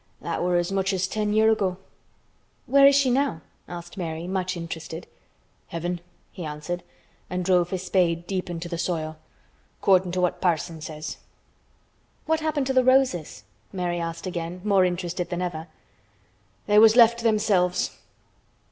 "That 0.19 0.41
were 0.41 0.55
as 0.55 0.71
much 0.71 0.93
as 0.93 1.07
ten 1.07 1.31
year' 1.31 1.51
ago." 1.51 1.77
"Where 2.65 2.87
is 2.87 2.95
she 2.95 3.11
now?" 3.11 3.41
asked 3.67 3.97
Mary, 3.99 4.25
much 4.25 4.57
interested. 4.57 5.05
"Heaven," 5.67 6.01
he 6.31 6.43
answered, 6.43 6.81
and 7.29 7.45
drove 7.45 7.69
his 7.69 7.83
spade 7.85 8.25
deep 8.25 8.49
into 8.49 8.67
the 8.67 8.79
soil, 8.79 9.17
"'cording 9.79 10.11
to 10.13 10.19
what 10.21 10.41
parson 10.41 10.81
says." 10.81 11.17
"What 12.25 12.39
happened 12.39 12.65
to 12.65 12.73
the 12.73 12.83
roses?" 12.83 13.43
Mary 13.71 13.99
asked 13.99 14.25
again, 14.25 14.61
more 14.63 14.85
interested 14.85 15.29
than 15.29 15.43
ever. 15.43 15.67
"They 16.65 16.79
was 16.79 16.95
left 16.95 17.19
to 17.19 17.23
themselves." 17.23 17.91